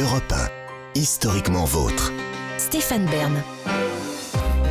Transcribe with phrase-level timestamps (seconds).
[0.00, 0.48] Europe 1,
[0.94, 2.12] historiquement vôtre.
[2.56, 3.42] Stéphane Bern.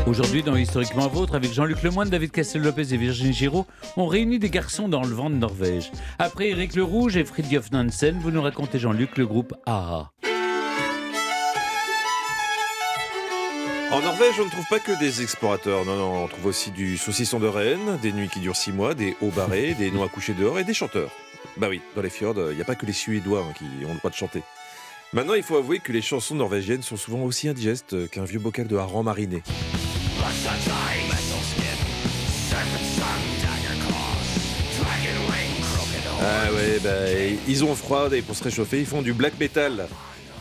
[0.05, 3.65] Aujourd'hui, dans Historiquement Vôtre, avec Jean-Luc Lemoyne, David Castel-Lopez et Virginie Giraud,
[3.97, 5.91] on réunit des garçons dans le vent de Norvège.
[6.17, 10.11] Après Eric Le Rouge et Fridtjof Nansen, vous nous racontez, Jean-Luc, le groupe AA.
[13.91, 15.83] En Norvège, on ne trouve pas que des explorateurs.
[15.83, 18.93] Non, non, on trouve aussi du saucisson de Rennes, des nuits qui durent six mois,
[18.93, 21.11] des hauts barrés, des noix couchées dehors et des chanteurs.
[21.57, 23.91] Bah oui, dans les fjords, il n'y a pas que les Suédois hein, qui ont
[23.91, 24.41] le droit de chanter.
[25.13, 28.67] Maintenant, il faut avouer que les chansons norvégiennes sont souvent aussi indigestes qu'un vieux bocal
[28.67, 29.41] de hareng mariné.
[36.19, 36.89] Ah ouais, bah,
[37.47, 39.87] ils ont froid et pour se réchauffer, ils font du black metal.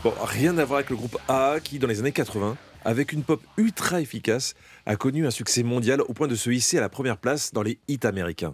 [0.03, 3.23] Bon, rien à voir avec le groupe AA qui, dans les années 80, avec une
[3.23, 4.53] pop ultra efficace,
[4.85, 7.63] a connu un succès mondial au point de se hisser à la première place dans
[7.63, 8.53] les hits américains.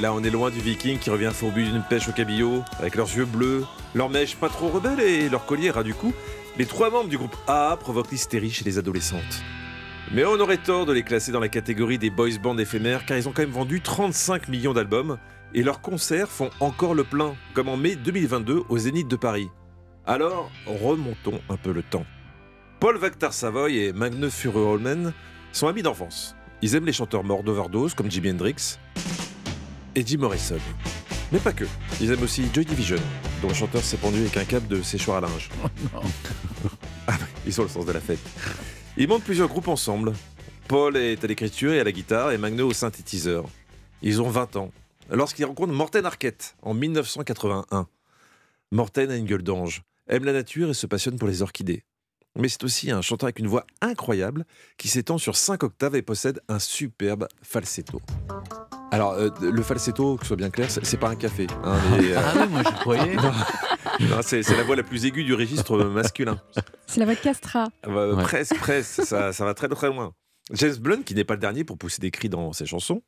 [0.00, 3.14] Là on est loin du viking qui revient fourbu d'une pêche au cabillaud, avec leurs
[3.14, 6.12] yeux bleus, leurs mèches pas trop rebelles et leur collier ras du cou.
[6.56, 9.42] Les trois membres du groupe AA provoquent l'hystérie chez les adolescentes.
[10.12, 13.16] Mais on aurait tort de les classer dans la catégorie des boys bands éphémères car
[13.16, 15.18] ils ont quand même vendu 35 millions d'albums
[15.54, 19.48] et leurs concerts font encore le plein, comme en mai 2022 au Zénith de Paris.
[20.06, 22.06] Alors, remontons un peu le temps.
[22.80, 25.12] Paul Vactar Savoy et Magne Furuholmen
[25.52, 26.34] sont amis d'enfance.
[26.62, 28.78] Ils aiment les chanteurs morts d'overdose comme Jimi Hendrix
[29.94, 30.58] et Jim Morrison.
[31.32, 31.64] Mais pas que.
[32.00, 32.98] Ils aiment aussi Joy Division,
[33.42, 35.48] dont le chanteur s'est pendu avec un câble de séchoir à linge.
[37.06, 38.20] Ah ouais, ils ont le sens de la fête.
[38.96, 40.12] Ils montent plusieurs groupes ensemble.
[40.68, 43.46] Paul est à l'écriture et à la guitare et Magno au synthétiseur.
[44.02, 44.70] Ils ont 20 ans.
[45.10, 47.88] Lorsqu'ils rencontrent Morten Arquette en 1981.
[48.70, 51.82] Morten a une gueule d'ange, aime la nature et se passionne pour les orchidées.
[52.36, 54.44] Mais c'est aussi un chanteur avec une voix incroyable
[54.78, 58.00] qui s'étend sur 5 octaves et possède un superbe falsetto.
[58.92, 61.46] Alors, euh, le falsetto, que ce soit bien clair, c'est pas un café.
[61.64, 63.16] hein, mais, euh, Ah oui, moi je croyais.
[64.00, 66.40] non, c'est c'est la voix la plus aiguë du registre masculin.
[66.86, 67.68] C'est la voix de Castra.
[67.86, 68.22] Bah, Ouais.
[68.24, 70.12] Presque, presque, ça, ça va très très loin.
[70.52, 73.02] James Blunt, qui n'est pas le dernier pour pousser des cris dans ses chansons,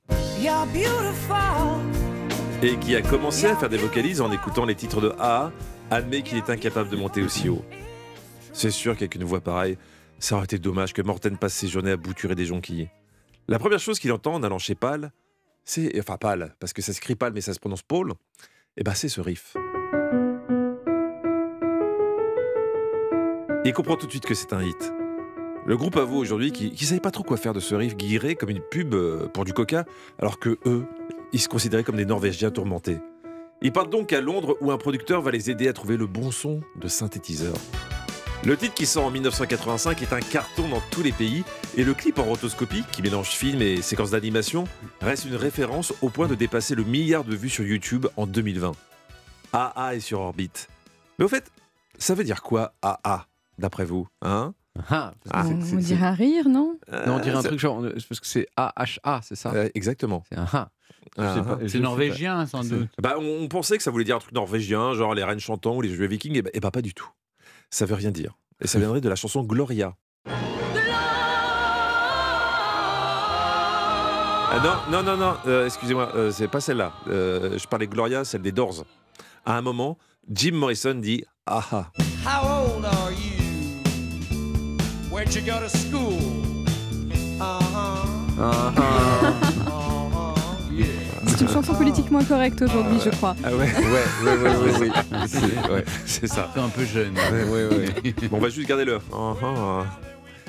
[2.63, 5.51] et qui a commencé à faire des vocalises en écoutant les titres de AA,
[5.91, 7.65] admet qu'il est incapable de monter aussi haut.
[8.53, 9.77] C'est sûr qu'avec une voix pareille,
[10.21, 12.89] ça aurait été dommage que Morten passe ses journées à bouturer des jonquilles.
[13.49, 15.11] La première chose qu'il entend en allant chez Pal,
[15.65, 15.99] c'est.
[15.99, 18.13] Enfin, Pal, parce que ça s'écrit Pal, mais ça se prononce Paul,
[18.77, 19.57] et ben c'est ce riff.
[23.65, 24.93] Il comprend tout de suite que c'est un hit.
[25.65, 28.35] Le groupe avoue aujourd'hui qu'ils ne savaient pas trop quoi faire de ce riff guiré
[28.35, 29.85] comme une pub euh, pour du coca,
[30.19, 30.85] alors que eux,
[31.33, 32.99] ils se considéraient comme des Norvégiens tourmentés.
[33.61, 36.33] Ils partent donc à Londres où un producteur va les aider à trouver le bon
[36.33, 37.55] son de synthétiseur.
[38.45, 41.45] Le titre qui sort en 1985 est un carton dans tous les pays
[41.77, 44.65] et le clip en rotoscopie, qui mélange film et séquences d'animation,
[45.01, 48.73] reste une référence au point de dépasser le milliard de vues sur YouTube en 2020.
[49.53, 50.69] AA est sur orbite.
[51.19, 51.53] Mais au fait,
[51.99, 53.27] ça veut dire quoi AA,
[53.59, 54.55] d'après vous hein?
[54.89, 56.79] Ah, Ah, on dirait un rire, non?
[57.07, 57.85] Non, on dirait un c'est- truc genre.
[57.99, 59.53] c'est Parce que c'est AHA, c'est ça?
[59.55, 60.25] Euh, exactement.
[60.31, 60.71] C'est un ha.
[61.19, 61.59] Je Ah, ah.
[61.61, 62.89] je C'est norvégien, sans doute.
[63.01, 65.77] Bah, on, on pensait que ça voulait dire un truc norvégien, genre les reines chantants
[65.77, 67.09] ou les jeux vikings, et bah, et bah, pas du tout.
[67.73, 68.35] Ça veut rien dire.
[68.61, 69.97] Et ça viendrait de la chanson Gloria.
[74.55, 76.93] Ah, non, non, non, non, euh, excusez-moi, euh, c'est pas celle-là.
[77.09, 78.85] Euh, je parlais Gloria, celle des Doors.
[79.47, 79.97] À un moment,
[80.31, 81.91] Jim Morrison dit Ah ah.
[82.27, 83.41] How old are you?
[85.11, 86.13] Where'd you go to school?
[87.41, 88.37] Uh-huh.
[88.39, 89.29] Ah, ah.
[89.29, 89.42] Uh-huh.
[91.43, 93.35] Une chanson politiquement incorrecte aujourd'hui, je crois.
[93.45, 94.91] Ah ouais, ouais, ouais, ouais, ouais, ouais.
[95.27, 95.85] C'est- ouais.
[96.07, 96.51] c'est ça.
[96.55, 97.15] C'est un peu jeune.
[97.15, 98.15] Ouais, ouais, ouais.
[98.31, 98.99] Bon, on va juste garder le.
[99.13, 99.85] Ah, ah.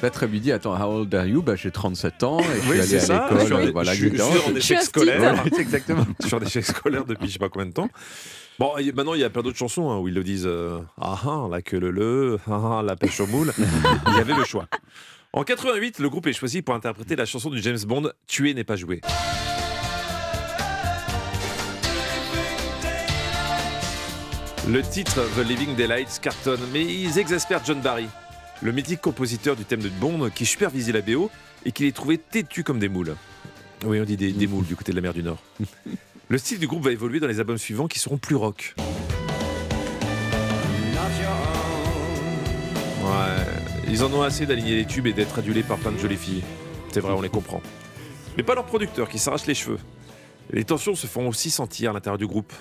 [0.02, 1.42] Là, très lui dit Attends, how old are you?
[1.42, 3.26] Bah, J'ai 37 ans et je Oui, suis c'est allé ça.
[3.26, 3.64] à Je suis l'école.
[3.64, 5.44] en- euh, Voilà, je suis- je suis en échec scolaire.
[5.59, 6.06] Exactement.
[6.28, 7.90] sur des chèques scolaires depuis je sais pas combien de temps.
[8.59, 11.18] Bon, maintenant il y a plein d'autres chansons hein, où ils le disent euh, Ah
[11.26, 13.52] ah, la queue le le, ah ah, la pêche au moule.
[14.08, 14.68] il y avait le choix.
[15.32, 18.64] En 88, le groupe est choisi pour interpréter la chanson du James Bond Tuer n'est
[18.64, 19.02] pas joué.
[24.66, 28.08] Le titre The Living Daylights cartonne, mais ils exaspèrent John Barry,
[28.62, 31.30] le mythique compositeur du thème de Bond qui supervisait la BO
[31.66, 33.16] et qui les trouvait têtus comme des moules.
[33.86, 35.40] Oui, on dit des, des moules du côté de la mer du Nord.
[36.30, 38.74] Le style du groupe va évoluer dans les albums suivants qui seront plus rock.
[43.02, 43.46] Ouais,
[43.90, 46.44] ils en ont assez d'aligner les tubes et d'être adulés par plein de jolies filles.
[46.94, 47.62] C'est vrai, on les comprend.
[48.38, 49.80] Mais pas leur producteur qui s'arrache les cheveux.
[50.52, 52.54] Les tensions se font aussi sentir à l'intérieur du groupe.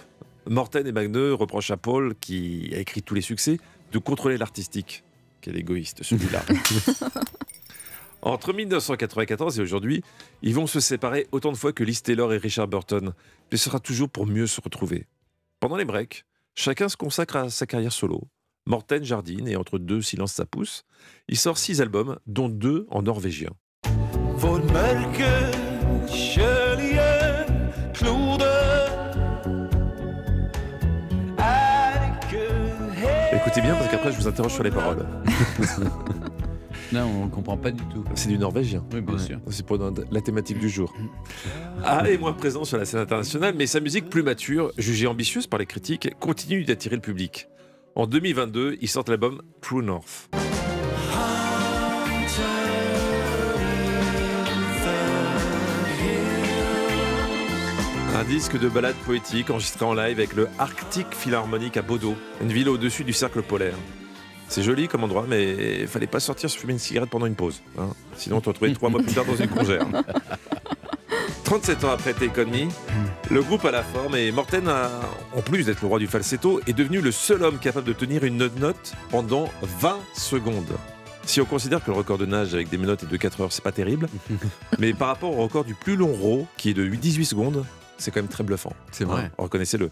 [0.49, 3.59] Morten et Magneux reprochent à Paul, qui a écrit tous les succès,
[3.93, 5.05] de contrôler l'artistique.
[5.41, 6.45] Quel égoïste celui-là.
[8.23, 10.05] Entre 1994 et aujourd'hui,
[10.43, 13.13] ils vont se séparer autant de fois que Liz Taylor et Richard Burton,
[13.51, 15.07] mais ce sera toujours pour mieux se retrouver.
[15.59, 16.25] Pendant les breaks,
[16.55, 18.23] chacun se consacre à sa carrière solo.
[18.67, 20.85] Morten jardine et entre deux silences ça pousse.
[21.27, 23.51] Il sort six albums, dont deux en norvégien.
[33.53, 35.07] Écoutez bien parce qu'après je vous interroge sur les paroles.
[36.93, 38.03] Là, on ne comprend pas du tout.
[38.15, 38.83] C'est du norvégien.
[38.95, 39.41] Oui, bien sûr.
[39.51, 39.77] C'est pour
[40.11, 40.91] la thématique du jour.
[41.85, 45.47] Ah, est moins présent sur la scène internationale, mais sa musique plus mature, jugée ambitieuse
[45.47, 47.49] par les critiques, continue d'attirer le public.
[47.95, 50.31] En 2022, il sort l'album True North.
[58.15, 62.53] Un disque de ballade poétique enregistré en live avec le Arctic Philharmonic à Bodo, une
[62.53, 63.75] ville au-dessus du cercle polaire.
[64.49, 67.35] C'est joli comme endroit, mais il fallait pas sortir se fumer une cigarette pendant une
[67.35, 67.63] pause.
[67.79, 67.89] hein.
[68.17, 69.87] Sinon, on te retrouvait trois mois plus tard dans une congère.
[71.45, 72.47] 37 ans après Take
[73.31, 74.91] le groupe a la forme et Morten, a,
[75.35, 78.25] en plus d'être le roi du falsetto, est devenu le seul homme capable de tenir
[78.25, 80.77] une note pendant 20 secondes.
[81.25, 83.53] Si on considère que le record de nage avec des menottes est de 4 heures,
[83.53, 84.09] c'est pas terrible,
[84.79, 87.65] mais par rapport au record du plus long row, qui est de 18 secondes,
[88.03, 88.73] c'est quand même très bluffant.
[88.91, 89.25] C'est vrai.
[89.25, 89.91] Hein, Reconnaissez-le.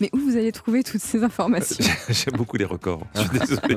[0.00, 1.84] Mais où vous allez trouver toutes ces informations?
[2.08, 3.06] J'aime beaucoup les records.
[3.14, 3.76] Je suis désolé.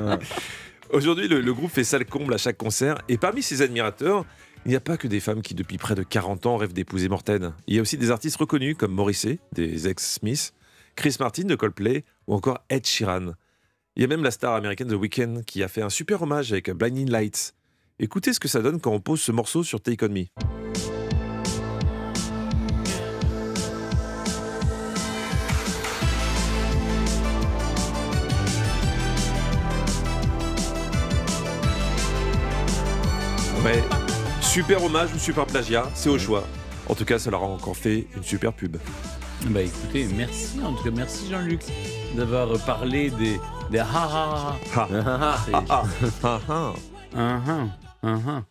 [0.90, 2.98] Aujourd'hui, le, le groupe fait salle comble à chaque concert.
[3.08, 4.24] Et parmi ses admirateurs,
[4.64, 7.08] il n'y a pas que des femmes qui, depuis près de 40 ans, rêvent d'épouser
[7.08, 7.52] Morten.
[7.66, 10.52] Il y a aussi des artistes reconnus comme Morrissey, des ex-Smiths,
[10.96, 13.32] Chris Martin de Coldplay ou encore Ed Sheeran.
[13.96, 16.52] Il y a même la star américaine The Weeknd qui a fait un super hommage
[16.52, 17.54] avec Blinding Lights.
[17.98, 20.65] Écoutez ce que ça donne quand on pose ce morceau sur Take On Me.
[34.56, 36.42] Super hommage ou super plagiat, c'est au choix.
[36.88, 38.78] En tout cas, ça leur a encore fait une super pub.
[39.48, 41.60] Bah écoutez, merci en tout cas, merci Jean-Luc
[42.16, 43.38] d'avoir parlé des,
[43.70, 44.88] des ha ha ha.
[44.94, 45.82] Ah, C'est- ah, ah,
[46.24, 46.72] ah, ah.
[47.14, 47.66] Ah, ah,
[48.02, 48.42] ah, ah.